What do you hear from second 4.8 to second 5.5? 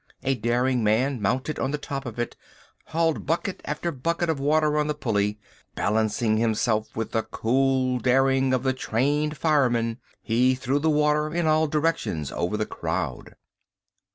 the pulley.